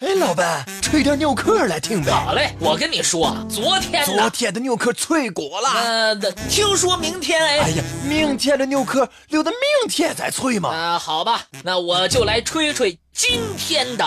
[0.00, 2.10] 哎，老板，吹点牛壳来听呗。
[2.12, 5.68] 好嘞，我跟你说，昨天昨天的牛壳脆果了。
[5.70, 6.14] 呃，
[6.50, 7.58] 听说明天哎。
[7.60, 10.68] 哎呀，明天的牛壳留到明天再吹嘛。
[10.68, 14.04] 啊，好吧，那我就来吹吹今天的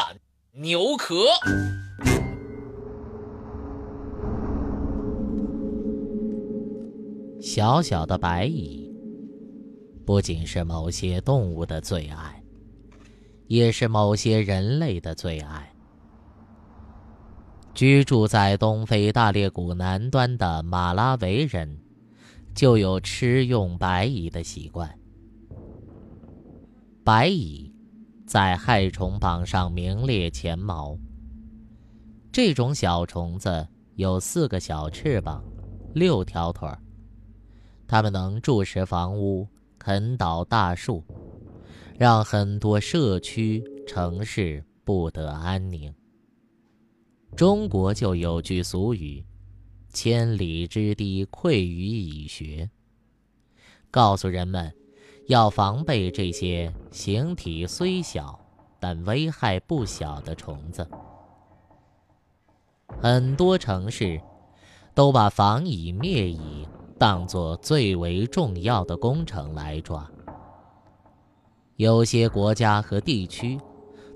[0.52, 1.25] 牛壳。
[7.42, 8.94] 小小的白蚁，
[10.06, 12.44] 不仅是某些动物的最爱，
[13.47, 15.69] 也是某些人类的最爱。
[17.80, 21.80] 居住在东非大裂谷南端的马拉维人，
[22.54, 24.94] 就有吃用白蚁的习惯。
[27.06, 27.73] 白蚁
[28.28, 30.98] 在害虫榜上名列前茅。
[32.34, 33.66] 这种小虫子
[33.96, 35.42] 有四个小翅膀，
[35.94, 36.78] 六条腿儿，
[37.88, 41.02] 它们能筑食房屋、啃倒大树，
[41.98, 45.90] 让很多社区、城市不得安宁。
[47.40, 49.24] 中国就有句俗语
[49.94, 52.70] ：“千里之堤溃于蚁穴。”
[53.90, 54.76] 告诉人们
[55.28, 58.38] 要防备这些形体虽小
[58.78, 60.86] 但危害不小的虫子。
[63.02, 64.20] 很多城市
[64.94, 70.06] 都把防蚁灭蚁当作最为重要的工程来抓。
[71.78, 73.58] 有些国家和地区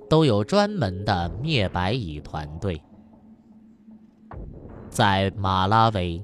[0.09, 2.83] 都有专门的灭白蚁团队。
[4.93, 6.23] 在马拉维，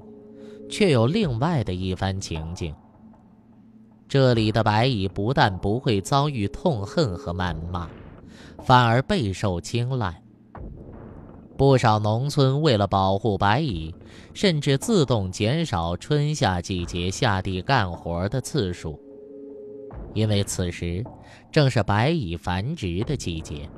[0.68, 2.72] 却有另外的一番情景。
[4.08, 7.88] 这里的白蚁不但不会遭遇痛恨和谩骂，
[8.62, 10.22] 反而备受青睐。
[11.56, 13.94] 不少农村为了保护白蚁，
[14.32, 18.98] 甚至自动减少春夏季节下地干活的次数，
[20.14, 21.04] 因为此时
[21.52, 23.68] 正是白蚁繁殖的季节。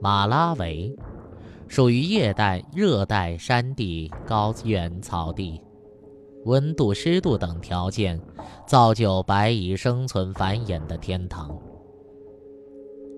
[0.00, 0.96] 马拉维。
[1.72, 5.58] 属于热带、热带山地、高原草地，
[6.44, 8.20] 温度、湿度等条件
[8.66, 11.58] 造就白蚁生存繁衍的天堂。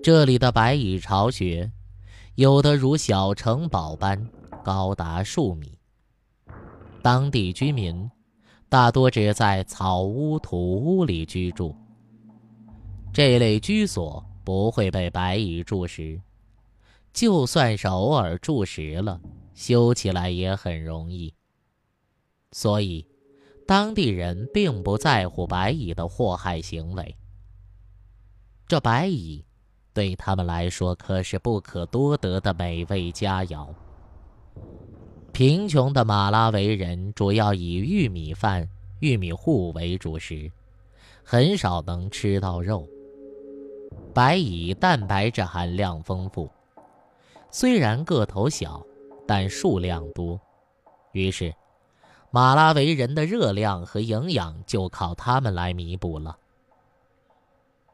[0.01, 1.69] 这里的白蚁巢穴，
[2.35, 4.25] 有的如小城堡般
[4.63, 5.77] 高达数米。
[7.01, 8.09] 当地居民
[8.69, 11.75] 大多只在草屋、土屋里居住。
[13.11, 16.17] 这类居所不会被白蚁蛀食。
[17.15, 19.21] 就算是偶尔蛀食了，
[19.53, 21.33] 修起来也很容易。
[22.51, 23.07] 所以，
[23.65, 27.15] 当地人并不在乎白蚁的祸害行为。
[28.67, 29.45] 这白蚁，
[29.93, 33.65] 对他们来说可是不可多得的美味佳肴。
[35.31, 38.67] 贫穷的马拉维人主要以玉米饭、
[38.99, 40.51] 玉米糊为主食，
[41.23, 42.85] 很少能吃到肉。
[44.13, 46.49] 白蚁蛋白质含量丰富。
[47.57, 48.85] 虽然个头小，
[49.25, 50.37] 但数量多，
[51.13, 51.55] 于是，
[52.29, 56.37] 马拉维人的热量和营养就靠它们来弥补了。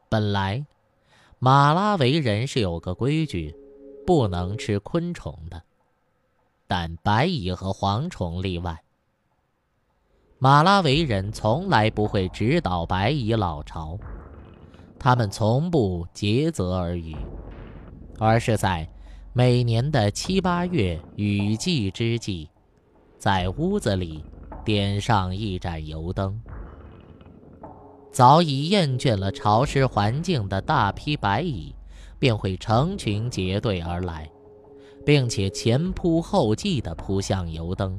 [0.08, 0.66] 本来，
[1.38, 3.54] 马拉维人是有个规矩，
[4.04, 5.62] 不能吃昆虫的，
[6.66, 8.82] 但白蚁和蝗虫例外。
[10.40, 13.96] 马拉维人从来不会指导白蚁老巢，
[14.98, 17.16] 他们从不竭泽而渔，
[18.18, 18.91] 而是在。
[19.34, 22.48] 每年的七八月雨季之际，
[23.16, 24.22] 在屋子里
[24.62, 26.38] 点上一盏油灯。
[28.10, 31.74] 早已厌倦了潮湿环境的大批白蚁，
[32.18, 34.30] 便会成群结队而来，
[35.02, 37.98] 并且前仆后继地扑向油灯，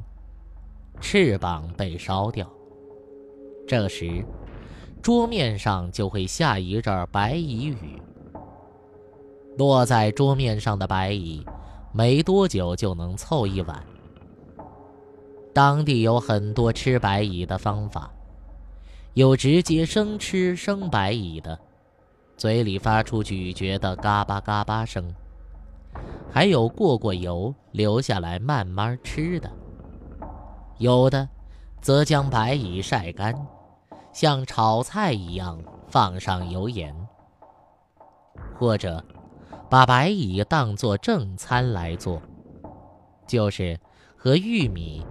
[1.00, 2.48] 翅膀被烧掉。
[3.66, 4.24] 这时，
[5.02, 8.00] 桌面上就会下一阵白蚁雨。
[9.56, 11.46] 落在桌面上的白蚁，
[11.92, 13.82] 没多久就能凑一碗。
[15.52, 18.10] 当地有很多吃白蚁的方法，
[19.12, 21.56] 有直接生吃生白蚁的，
[22.36, 25.04] 嘴里发出咀嚼的嘎巴嘎巴声；
[26.32, 29.48] 还有过过油留下来慢慢吃的。
[30.78, 31.28] 有的，
[31.80, 33.46] 则将白蚁晒干，
[34.12, 35.56] 像炒菜一样
[35.86, 36.92] 放上油盐，
[38.58, 39.00] 或者。
[39.68, 42.22] 把白蚁当作正餐来做，
[43.26, 43.78] 就是
[44.16, 45.04] 和玉米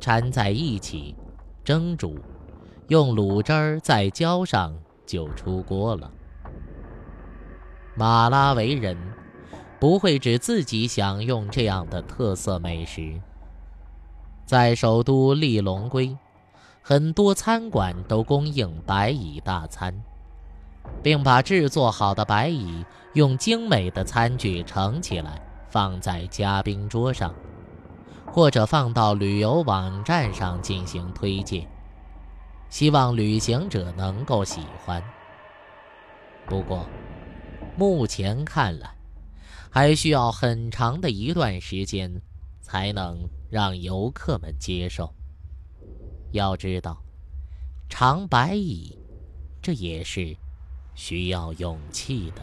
[0.00, 1.14] 掺在一起
[1.62, 2.18] 蒸煮，
[2.88, 4.74] 用卤汁儿再浇上
[5.04, 6.10] 就出锅了。
[7.94, 8.96] 马拉维人
[9.78, 13.20] 不会只自己享用这样的特色美食，
[14.46, 16.16] 在首都利隆圭，
[16.80, 20.02] 很多餐馆都供应白蚁大餐。
[21.02, 22.84] 并把制作好的白蚁
[23.14, 27.34] 用精美的餐具盛起来，放在嘉宾桌上，
[28.26, 31.68] 或者放到旅游网站上进行推荐，
[32.68, 35.02] 希望旅行者能够喜欢。
[36.46, 36.86] 不过，
[37.76, 38.90] 目前看来，
[39.70, 42.20] 还需要很长的一段时间，
[42.60, 45.12] 才能让游客们接受。
[46.32, 47.02] 要知道，
[47.88, 48.98] 长白蚁，
[49.62, 50.36] 这也是
[50.96, 52.42] 需要勇气的。